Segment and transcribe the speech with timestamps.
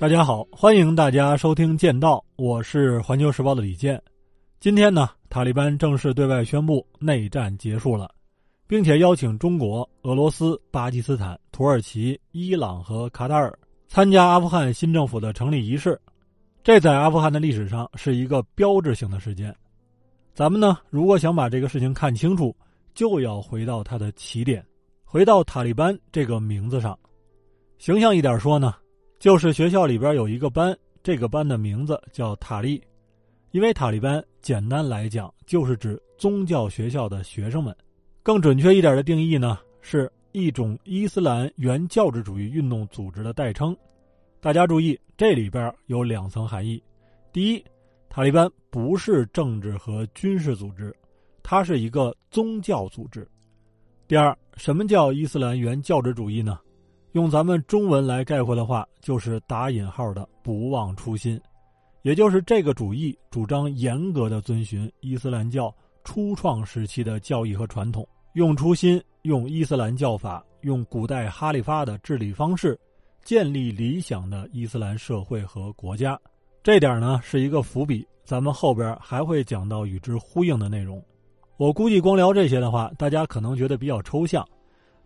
[0.00, 4.00] 大家好，欢迎大家收听《剑道》，我是环球时报的李健。
[4.60, 8.08] 今天呢，塔利班正式对外宣布内战结束了，
[8.68, 13.58] 并且邀请中国、俄罗斯、巴基斯坦、土耳其、伊朗和卡塔尔
[13.88, 16.00] 参加阿富汗新政府的成立仪式。
[16.62, 19.52] 这在阿富汗的历史上是一个标志性的事件。
[20.32, 22.54] 咱们呢，如果想把这个事情看清楚，
[22.94, 24.64] 就要回到它的起点，
[25.04, 26.96] 回到塔利班这个名字上。
[27.78, 28.76] 形象一点说呢。
[29.18, 32.80] 就是学校里边有一个班，这个班的名字叫塔利，
[33.50, 37.76] 因为塔利班简单来讲就是指宗教学校的学生们。
[38.22, 43.76] 更准确一点的定义呢，是一种伊斯兰原教旨主义运动组织的代称。
[44.40, 46.80] 大家注意，这里边有两层含义：
[47.32, 47.64] 第一，
[48.08, 50.94] 塔利班不是政治和军事组织，
[51.42, 53.22] 它是一个宗教组织；
[54.06, 56.60] 第二，什么叫伊斯兰原教旨主义呢？
[57.12, 61.40] 用咱们中文来概括的话，就是打引号的“不忘初心”，
[62.04, 72.78] 也就是这个主义主张严格的遵循伊斯兰教初创时期的教义和传统，用初心，用伊斯兰教法，用古代哈里发的治理方式，
[73.24, 76.20] 建立理想的伊斯兰社会和国家。
[76.62, 81.02] 这点呢是一个伏笔，咱们后边还会讲到与之呼应的内容。
[81.56, 84.46] 我估计光聊这些的话，大家可能觉得比较抽象。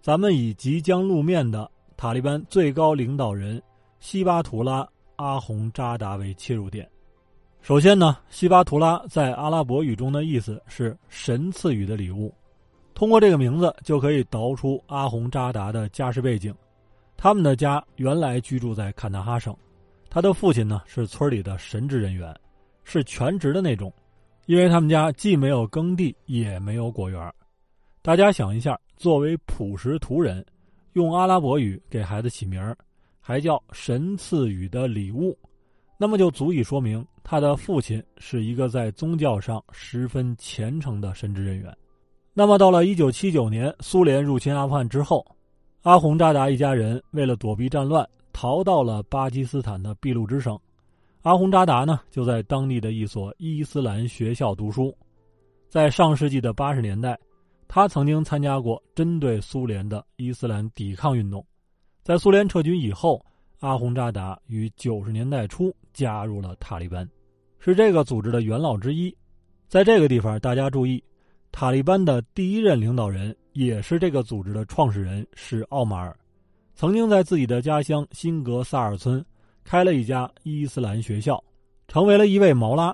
[0.01, 1.71] 咱们以即将露面的。
[1.95, 3.63] 塔利班最高领导人
[4.03, 4.83] 西巴图拉·
[5.15, 6.91] 阿洪扎达为切入点。
[7.61, 12.35] 首先呢，西巴图拉在阿拉伯语中的意思是“神赐予的礼物”。
[12.95, 16.53] 通过这个名字，就可以导出阿洪扎达的家世背景。
[17.17, 19.57] 他们的家原来居住在坎大哈省，
[20.11, 22.37] 他的父亲呢是村里的神职人员，
[22.83, 23.91] 是全职的那种。
[24.47, 27.33] 因为他们家既没有耕地，也没有果园。
[28.03, 30.45] 大家想一下，作为朴实图人。
[30.95, 32.77] 用阿拉伯语给孩子起名儿，
[33.23, 35.39] 还叫神赐予的礼物，
[35.97, 41.75] 那么就足以说明他的父亲是一个在宗教上十分虔诚的神职人员。
[42.35, 45.25] 那么到了一九七九年，苏联入侵阿富汗之后，
[45.83, 50.59] 阿洪扎达一家人为了躲避战乱，逃到了巴基斯坦的俾路支省。
[51.23, 54.95] 阿洪扎达呢，就在当地的一所伊斯兰学校读书。
[55.69, 57.19] 在上世纪的八十年代。
[57.75, 61.43] 他曾经参加过针对苏联的伊斯兰抵抗运动，
[62.03, 63.25] 在苏联撤军以后，
[63.61, 67.09] 阿洪扎达于九十年代初加入了塔利班，
[67.61, 69.17] 是这个组织的元老之一。
[69.69, 71.01] 在这个地方，大家注意，
[71.53, 76.17] 塔利班的第一任领导人也是这个组织的创始人是奥马尔，
[76.75, 79.25] 曾经在自己的家乡辛格萨尔村
[79.63, 81.41] 开了一家伊斯兰学校，
[81.87, 82.93] 成为了一位毛拉。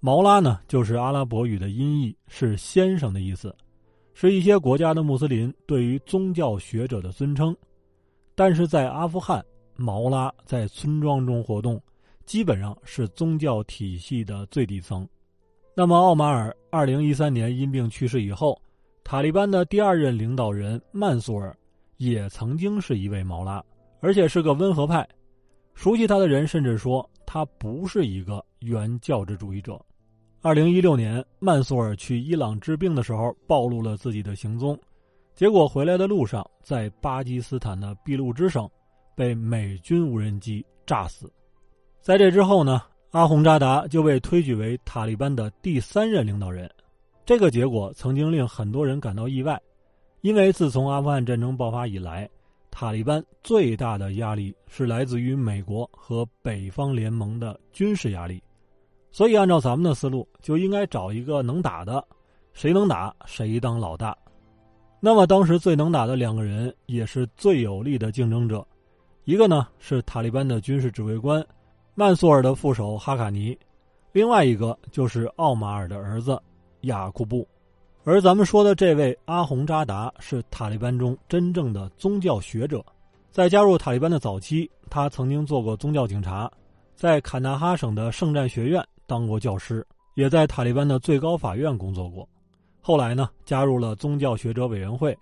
[0.00, 3.56] 毛拉呢，就是阿拉伯语的音译，是先生的意思。
[4.12, 7.56] 是一些国家的穆斯林对于宗教学者的尊称，
[8.40, 9.44] 但是在阿富汗，
[9.76, 11.78] 毛拉在村庄中活动，
[12.24, 15.06] 基本上是宗教体系的最底层。
[15.74, 18.58] 那么，奥马尔二零一三年因病去世以后，
[19.04, 21.54] 塔利班的第二任领导人曼苏尔
[21.98, 23.62] 也曾经是一位毛拉，
[24.00, 25.06] 而且是个温和派。
[25.74, 29.78] 熟悉他的人甚至说，他不是一个原教旨主义者。
[30.40, 34.80] 二零一六年，曼苏尔去伊朗治病的时候，暴露了自己的行踪，
[35.40, 38.68] 结果回来的路上，在巴基斯坦的俾路支省，
[39.14, 41.32] 被美军无人机炸死。
[42.02, 46.70] 在这之后呢，阿洪扎达就被推举为塔利班的第三任领导人。
[47.24, 49.58] 这个结果曾经令很多人感到意外，
[50.20, 52.28] 因为自从阿富汗战争爆发以来，
[52.70, 58.42] 塔利班最大的压力是来自于美国和北方联盟的军事压力。
[59.10, 62.06] 所以，按照咱们的思路，就应该找一个能打的，
[62.52, 64.14] 谁能打谁当老大。
[65.02, 68.62] 那么，当时最能打的两个人，也是最有力的竞争者，
[69.24, 71.42] 一个呢是塔利班的军事指挥官
[71.94, 73.58] 曼苏尔的副手哈卡尼，
[74.12, 76.38] 另外一个就是奥马尔的儿子
[76.82, 77.48] 雅库布。
[78.04, 82.84] 而咱们说的这位阿洪扎达是塔利班中真正的宗教学者，
[83.30, 86.50] 在加入塔利班的早期，他曾经做过宗教警察，
[86.94, 88.86] 在坎大哈省的圣战学院。
[89.06, 92.28] 当过教师，也在塔利班的最高法院工作过。
[92.80, 95.16] 后来呢，加入了宗教学者委员会，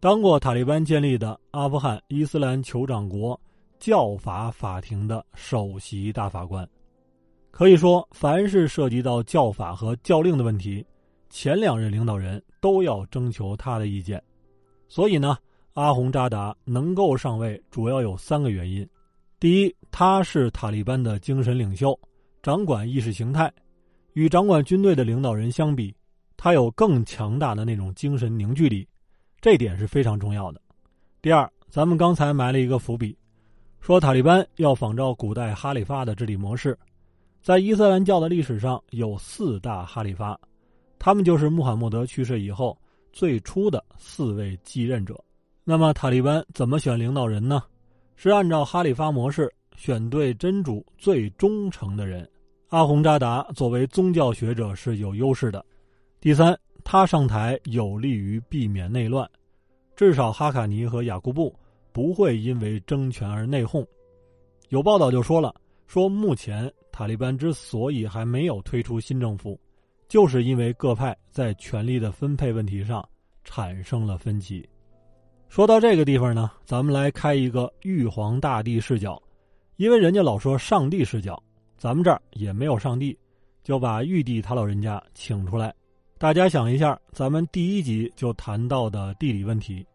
[0.00, 3.40] 当过塔利班建立的阿富汗伊斯兰酋长国
[3.78, 6.68] 教法法庭的首席大法官。
[7.50, 10.84] 可以说，凡是涉及到教法和教令的问题，
[11.28, 14.22] 前两任领导人都要征求他的意见。
[14.88, 15.36] 所以呢，
[15.74, 18.88] 阿洪扎达能够上位，主要有三个原因：
[19.38, 21.98] 第一，他是塔利班的精神领袖。
[22.42, 23.52] 掌管意识形态，
[24.14, 25.94] 与掌管军队的领导人相比，
[26.42, 28.88] 他有更强大的那种精神凝聚力，
[29.42, 30.58] 这点是非常重要的。
[31.20, 33.14] 第二，咱们刚才埋了一个伏笔，
[33.78, 36.78] 说塔利班要仿照古代哈里发的治理模式，
[37.42, 40.40] 在伊斯兰教的历史上有四大哈里发，
[40.98, 42.74] 他们就是穆罕默德去世以后
[43.12, 45.22] 最初的四位继任者。
[45.62, 47.62] 那么塔利班怎么选领导人呢？
[48.16, 52.26] 是按照哈里发模式选对真主最忠诚的人。
[52.70, 55.62] 阿洪扎达作为宗教学者是有优势的。
[56.20, 59.26] 第三，他上台有利于避免内乱，
[59.96, 61.58] 至少哈卡尼和雅各布
[61.92, 63.86] 不会因为争权而内讧。
[64.68, 65.54] 有报道就说了，
[65.86, 69.58] 说目前塔利班之所以还没有推出新政府，
[70.08, 73.02] 就是因为各派在权力的分配问题上
[73.42, 74.68] 产生了分歧。
[75.48, 79.20] 说到这个地方呢，咱们来开一个玉皇大帝视角，
[79.76, 81.42] 因为人家老说上帝视角。
[81.78, 83.18] 咱们这儿也没有上帝，
[83.64, 85.74] 就把玉帝他老人家请出来。
[86.20, 89.86] 大家想一下，咱们第一集就谈到的地理问题：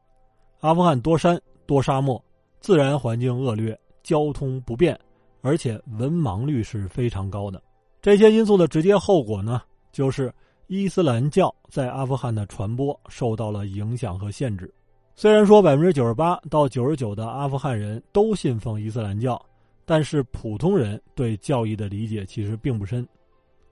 [0.61, 2.19] 阿富汗多山多沙漠，
[2.59, 4.99] 自然环境恶劣，交通不便，
[5.41, 7.61] 而且文盲率是非常高的。
[8.01, 9.61] 这些因素的直接后果呢，
[9.91, 10.33] 就是
[10.65, 14.73] 伊斯兰教在阿富汗的传播受到了影响和限制。
[15.15, 19.39] 虽然说百分之九十八到九十九的阿富汗人都信奉伊斯兰教。
[19.87, 23.07] 但是普通人对教义的理解其实并不深，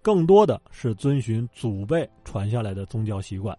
[0.03, 3.57] 更多的是遵循祖辈传下来的宗教习惯。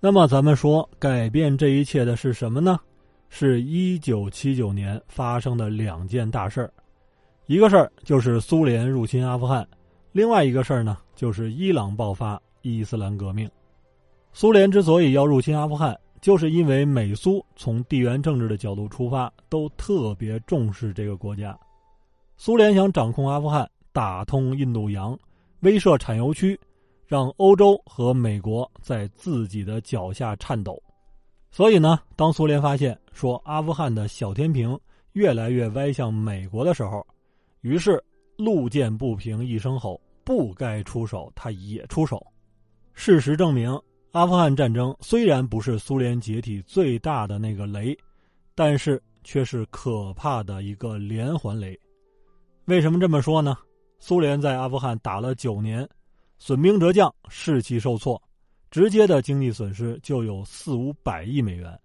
[0.00, 2.78] 那么咱们说改变这一切的是什么呢？
[3.28, 6.72] 是一九七九年发生的两件大事儿，
[7.46, 9.66] 一个事儿就是苏联入侵阿富汗，
[10.10, 13.48] 另外一个事儿呢就是伊朗爆发伊斯兰革命。
[14.32, 21.56] 苏联之所以要入侵阿富汗，就是因为美苏从地缘政治的角度出发都特别重视这个国家。
[22.36, 25.16] 苏联想掌控阿富汗，打通印度洋，
[25.60, 26.58] 威慑产油区，
[27.06, 30.80] 让欧洲和美国在自己的脚下颤抖。
[31.50, 34.78] 所以呢，当苏联发现说阿富汗的小天平
[35.12, 37.04] 越来越歪向美国的时候，
[37.60, 38.02] 于是
[38.36, 42.24] 路见不平一声吼，不该出手，他也出手。
[42.94, 43.76] 事实证明，
[44.12, 47.96] 阿富汗战争虽然不是苏联解体最大的那个雷，
[48.54, 51.78] 但是却是可怕的一个连环雷。
[52.66, 53.56] 为什么这么说呢？
[54.00, 55.86] 苏联在阿富汗打了九年，
[56.38, 58.20] 损兵折将，士气受挫，
[58.70, 61.78] 直接的经济损失就有四五百亿美元。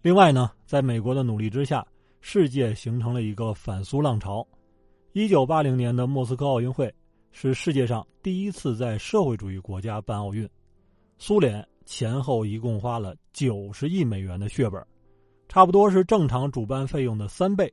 [0.00, 1.86] 另外呢，在美国的努力之下，
[2.22, 4.44] 世界形成了一个反苏浪潮。
[5.12, 6.92] 一九八零年的莫斯科奥运会
[7.30, 10.48] 是世界上第一次在社会主义国家办奥运，
[11.18, 14.82] 苏联前后一共花了九十亿美元的血本，
[15.46, 17.70] 差不多是正常主办费用的三倍。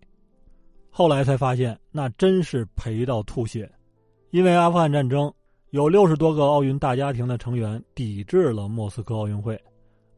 [0.89, 3.71] 后来才发现，那真是赔到吐血，
[4.31, 5.33] 因为阿富汗战争
[5.69, 9.59] 有六十多个奥运大家庭的成员抵制了莫斯科奥运会，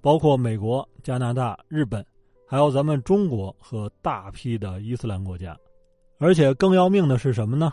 [0.02, 2.06] 包括美国、加拿大、日本，
[2.48, 5.58] 还有咱们中国和大批的伊斯兰国家。
[6.18, 7.72] 而且更要命的是什么呢？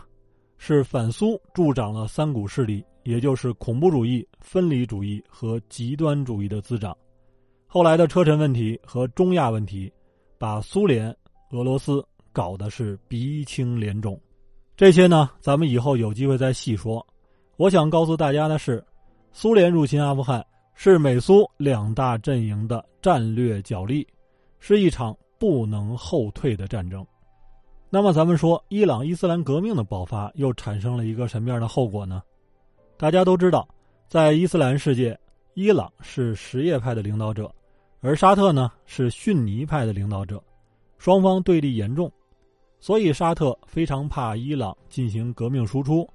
[0.57, 6.95] 是反苏助长了三股势力，也就是恐怖主义、分离主义和极端主义的滋长。
[7.65, 9.91] 后来的车臣问题和中亚问题，
[10.37, 11.15] 把苏联、
[11.51, 12.03] 俄罗斯。
[12.33, 14.21] 搞的是鼻青脸肿，
[14.77, 17.03] 这些呢，咱们以后有机会再细说。
[17.55, 18.85] 我想告诉大家的是，
[19.31, 20.45] 苏联入侵阿富汗
[20.75, 24.07] 是美苏两大阵营的战略角力，
[24.59, 27.03] 是一场不能后退的战争。
[27.89, 32.21] 那么，咱们说伊朗伊斯兰革命的爆发又产生了一个什么样的后果呢？
[32.97, 33.67] 大家都知道，
[34.07, 35.19] 在伊斯兰世界，
[35.55, 37.51] 伊朗是什叶派的领导者，
[37.99, 40.39] 而沙特呢是逊尼派的领导者，
[40.99, 42.11] 双方对立严重。
[42.79, 46.07] 所以，沙特非常怕伊朗进行革命输出，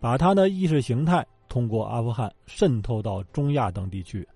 [0.00, 4.26] 把他的意识形态通过阿富汗渗透到中亚等地区，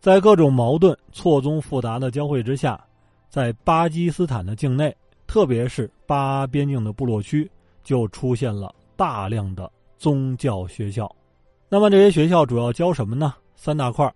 [0.00, 2.82] 在各种矛盾错综复杂的交汇之下，
[3.28, 4.94] 在巴基斯坦的境内，
[5.26, 7.48] 特别是巴边境的部落区，
[7.84, 11.10] 就出现了大量的宗教学校。
[11.68, 13.34] 那么，这些学校主要教什么呢？
[13.54, 14.12] 三大块：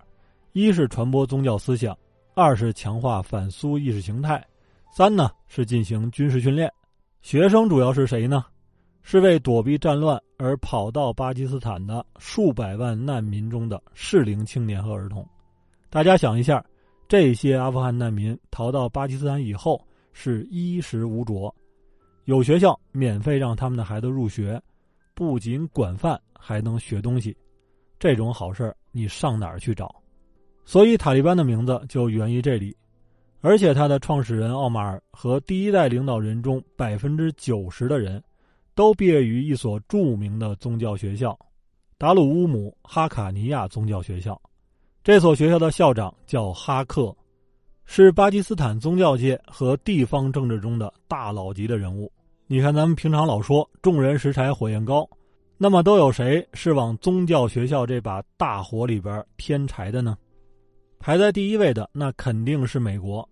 [0.52, 1.97] 一是传播宗教思想，
[2.35, 4.44] 二是强化反苏意识形态，
[4.92, 6.73] 三呢是进行军事训练。
[7.25, 8.45] 学生主要是谁呢？
[9.00, 15.26] 是为躲避战乱而跑到巴基斯坦的数百万难民中的适龄青年和儿童。
[15.88, 16.62] 大家想一下，
[17.09, 21.50] 这些阿富汗难民逃到巴基斯坦以后是衣食无着，
[22.26, 24.61] 有学校免费让他们的孩子入学，
[25.14, 27.35] 不仅管饭还能学东西，
[27.99, 29.90] 这种好事你上哪儿去找？
[30.66, 32.76] 所以塔利班的名字就源于这里。
[33.46, 38.24] 而且，他的创始人奥马尔和第一代领导人中百分之九十的人，
[38.74, 41.38] 都毕业于一所著名的宗教学校——
[41.98, 44.40] 达鲁乌姆哈卡尼亚宗教学校。
[45.02, 47.14] 这所学校的校长叫哈克。
[47.84, 52.10] 是巴基斯坦宗教界和地方政治中的大佬级的人物。
[52.46, 55.06] 你看，咱们平常老说“众人拾柴火焰高”，
[55.58, 60.16] 那么都有谁是往宗教学校这把大火里边添柴的呢？
[61.04, 63.28] 排在第一位的，那肯定是美国。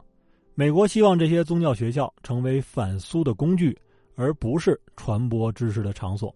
[0.55, 3.75] 美国希望这些宗教学校成为反苏的工具，
[4.15, 6.35] 而不是传播知识的场所。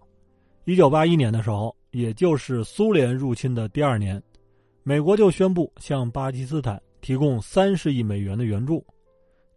[0.64, 4.20] 一九八一年的时候，也就是苏联入侵的第二年，
[4.82, 8.82] 美国就宣布向巴基斯坦提供三十亿美元的援助。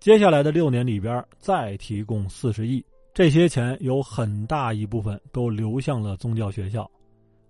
[0.01, 6.91] 接下来的六年里边，再提供四十亿，这些钱有很大一部分都流向了宗教学校。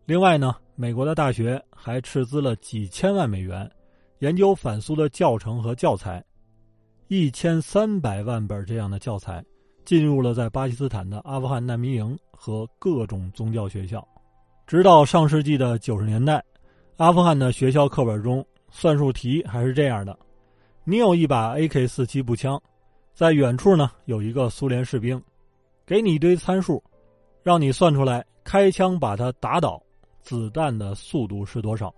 [0.05, 3.67] 另外呢，美国的大学还斥资了几千万美元，
[4.19, 6.23] 研究反苏的教程和教材。
[7.07, 9.43] 一千三百万本这样的教材，
[9.83, 14.07] 进入了在巴基斯坦的阿富汗难民营和各种宗教学校。
[14.67, 16.43] 直到上世纪的九十年代，
[16.97, 20.15] 阿富汗的学校课本中算术题还是这样的：
[20.83, 22.61] 你有一把 AK-47 步枪，
[23.15, 25.19] 在远处呢有一个苏联士兵，
[25.87, 26.83] 给你一堆参数，
[27.41, 29.81] 让你算出来开枪把他打倒，
[30.21, 31.91] 子弹的速度是多少。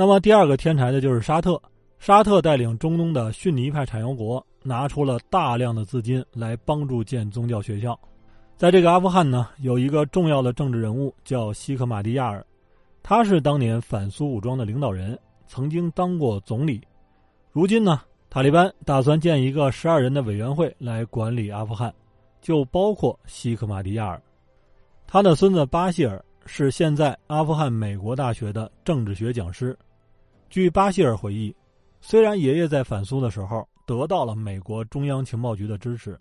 [0.00, 1.60] 那么第二个天才的就是沙特。
[1.98, 8.00] 沙特带领中东的逊尼派产油国拿出了大量的资金来帮助建宗教学校。
[8.56, 12.42] 在这个阿富汗呢，有一个重要的政治人物叫西克马蒂亚尔，
[13.02, 16.80] 他是当年反苏武装的领导人，曾经当过总理。
[17.52, 21.92] 如今呢，塔利班打算建一个十二人的委员会来管理阿富汗，
[22.40, 24.22] 就包括西克马蒂亚尔。
[25.06, 29.76] 他的孙子巴希尔是现在阿富汗美国大学的政治学讲师。
[30.50, 31.54] 据巴希尔回忆。
[32.00, 36.18] 虽然爷爷在反苏的时候得到了美国中央情报局的支持，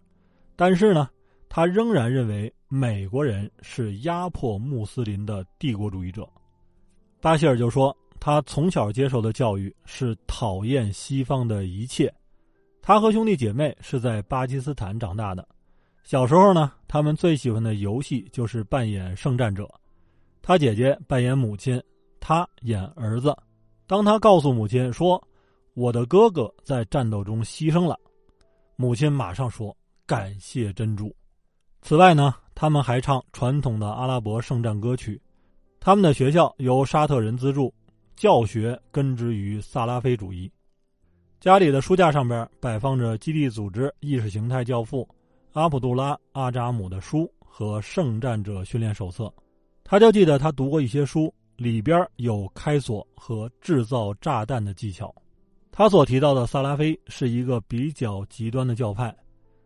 [0.56, 1.10] 但是呢，
[1.50, 6.30] 他仍然认为美国人是压迫穆斯林的帝国主义者。
[7.20, 12.14] 巴希尔就说，他从小接受的教育是讨厌西方的一切。
[12.82, 15.48] 他和兄弟姐妹是在巴基斯坦长大的，
[16.04, 19.68] 小时候呢，他们最喜欢的游戏就是扮演圣战者。
[20.42, 21.82] 他姐姐扮演母亲，
[22.20, 23.36] 他演儿子。
[23.90, 25.22] 当他告诉母亲说。
[25.76, 27.98] 我的哥哥在战斗中牺牲了，
[28.76, 29.74] 母亲马上说
[30.06, 31.16] ：“感谢珍珠。”
[31.82, 35.22] 此外呢，他们还唱传统的阿拉伯圣战歌曲。
[35.80, 37.74] 他们的学校由沙特人资助，
[38.18, 40.52] 教学根植于萨拉菲主义。
[41.40, 45.08] 家里的书架上边摆放着基地组织意识形态教父
[45.54, 49.34] 阿卜杜拉·阿扎姆的书和圣战者训练手册。
[49.86, 55.14] 他就记得他读过一些书，里边有开锁和制造炸弹的技巧。
[55.72, 59.16] 他所提到的萨拉菲是一个比较极端的教派，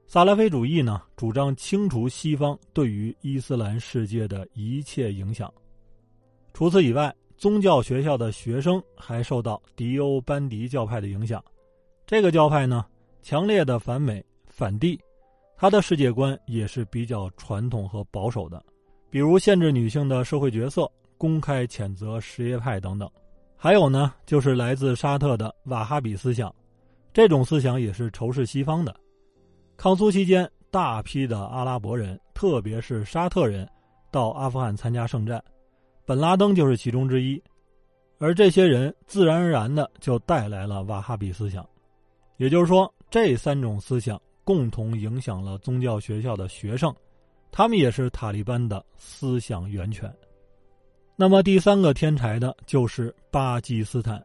[0.07, 5.51] 萨拉菲主义呢主张清除西方对于伊斯兰世界的一切影响。
[6.53, 11.43] 除此以外，宗教学校的学生还受到迪欧班迪教派的影响。
[12.05, 12.85] 这个教派呢
[13.21, 14.99] 强烈的反美反帝，
[15.55, 18.63] 他的世界观也是比较传统和保守的，
[19.09, 23.09] 比如限制女性的社会角色，公开谴责什叶派等等。
[23.55, 26.53] 还有呢，就是来自沙特的瓦哈比思想，
[27.13, 28.93] 这种思想也是仇视西方的。
[29.77, 33.67] 抗苏期间，大批的阿拉伯人，特别是沙特人，
[34.11, 35.43] 到阿富汗参加圣战，
[36.05, 37.41] 本拉登就是其中之一。
[38.19, 41.67] 而这些人自然而然的就带来了瓦哈比思想，
[42.37, 46.93] 也就是说，这三种思想共同影响了宗教学校的学生，
[47.51, 50.13] 他们也是塔利班的思想源泉。
[51.15, 54.21] 那么第三个天才呢，就是巴基斯坦。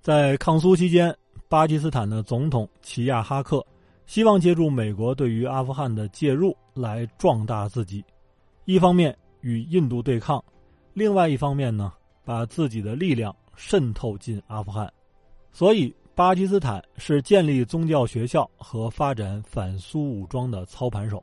[0.00, 1.14] 在抗苏期间，
[1.48, 3.64] 巴基斯坦的总统齐亚哈克
[4.06, 8.04] 希望借助美国对于阿富汗的介入来壮大自己，
[8.64, 10.42] 一方面与印度对抗，
[10.94, 11.92] 另外一方面呢，
[12.24, 14.90] 把自己的力量渗透进阿富汗。
[15.52, 21.22] 所以，巴基斯坦是建立宗教学校和发展反苏武装的操盘手。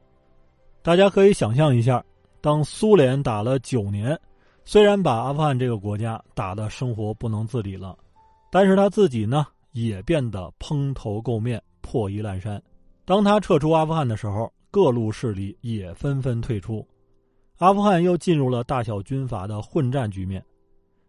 [0.82, 2.04] 大家可以想象一下，
[2.42, 4.20] 当苏联打了九年。
[4.69, 7.97] 虽然把阿富汗这个国家打得生活不能自理了，
[8.51, 12.62] 但是他自己呢也变得蓬头垢面、破衣烂衫。
[13.05, 16.86] 当他撤出阿富汗的时候，各路势力也纷纷退出，
[17.59, 20.43] 阿富汗又进入了大小军阀的混战局面。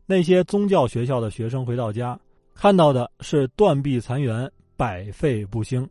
[0.06, 2.16] 那些宗教学校的学生回到家，
[2.54, 5.84] 看到的是断壁残垣、百废不兴。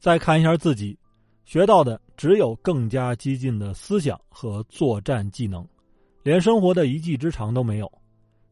[0.00, 0.98] 再看一下自己，
[1.44, 5.64] 学到的只有更加激进的思想和作战技能。
[6.22, 7.90] 连生活的一技之长都没有，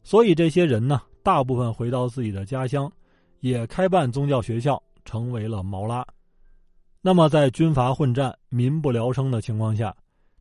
[0.03, 2.91] 所以这些人呢，大部分回到自己的家乡，
[3.39, 6.05] 也开办宗教学校，成为了毛拉。
[7.01, 9.95] 那么，在军阀混战、民不聊生的情况下，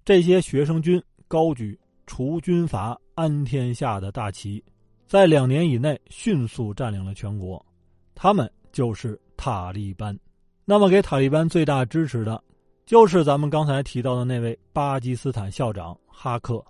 [0.04, 4.64] 这些学生军高举除军阀、安天下的大旗，
[5.06, 7.64] 在两年以内迅速占领了全国。
[8.14, 9.70] 他们就是塔。
[9.72, 10.18] 利班。
[10.64, 12.42] 那么，给塔利班最大支持的，
[12.84, 16.64] 就是咱们刚才提到的那位巴基斯坦校长哈克。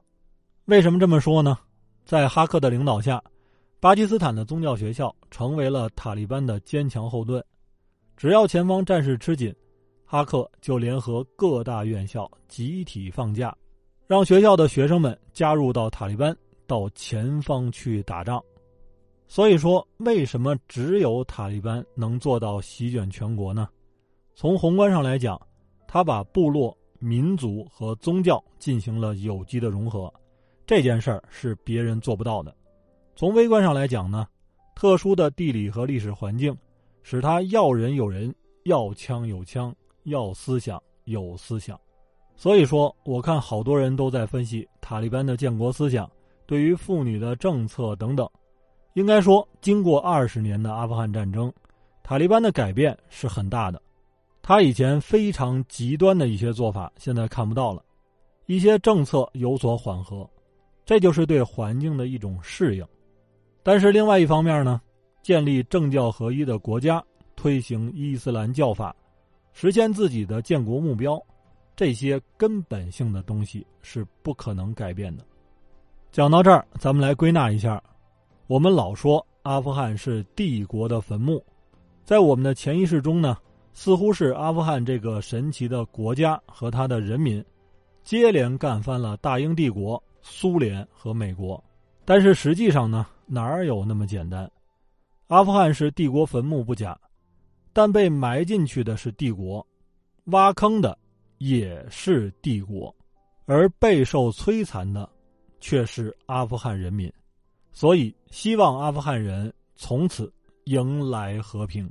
[0.66, 1.56] 为什么这么说呢？
[2.04, 3.22] 在哈克的领导下，
[3.78, 7.44] 巴基斯坦的宗教学校成为了塔利班的坚强后盾。
[8.16, 9.54] 只要前方战事吃紧，
[10.04, 13.56] 哈克就联合各大院校集体放假，
[14.08, 18.42] 让学校的学生们加入到塔利班，到前方去打仗。
[19.28, 23.68] 所以说，为什么只有塔利班能做到席卷全国呢？
[24.34, 25.40] 从宏观上来讲，
[25.86, 30.12] 他把部落、民族和宗教进行了有机的融合，
[30.66, 32.54] 这件事儿是别人做不到的。
[33.14, 34.26] 从微观上来讲呢，
[34.74, 36.54] 特殊的地理和历史环境，
[37.02, 41.78] 使他要人有人，要枪有枪，要思想有思想。
[42.34, 46.10] 所以说，我看好多人都在分析塔利班的建国思想，
[46.46, 48.28] 对于妇女的政策等等。
[48.94, 51.52] 应该说，经过二十年的阿富汗战争，
[52.02, 53.80] 塔利班的改变是很大的。
[54.42, 57.82] 他以前非常极端的一些做法，现在看不到了，
[58.46, 60.28] 一些政策有所缓和，
[60.86, 62.86] 这就是对环境的一种适应。
[63.62, 64.80] 但是另外一方面呢，
[65.22, 68.96] 建立政教合一的国家，推行伊斯兰教法，
[69.52, 71.20] 实现自己的建国目标，
[71.74, 75.24] 这些根本性的东西是不可能改变的。
[76.12, 77.82] 讲到这儿，咱们来归纳一下：
[78.46, 81.44] 我们老说阿富汗是帝国的坟墓，
[82.04, 83.36] 在我们的潜意识中呢。
[83.78, 87.44] 似乎是阿富汗这个神奇的国家和他的人民，
[88.04, 91.62] 接连干翻了大英帝国、苏联和美国，
[92.04, 94.50] 但是实际上呢，哪有那么简单？
[95.28, 96.98] 阿富汗是帝国坟墓不假，
[97.72, 99.64] 但被埋进去的是帝国，
[100.26, 100.98] 挖坑的
[101.38, 102.94] 也是帝国，
[103.46, 105.08] 而备受摧残的
[105.60, 107.10] 却是阿富汗人民。
[107.72, 110.32] 所以，希望阿富汗人从此
[110.64, 111.88] 迎来和平。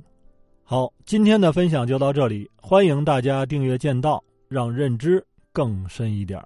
[0.62, 6.42] 好，今天的分享就到这里，欢迎大家订阅剑道，让认知更深一点。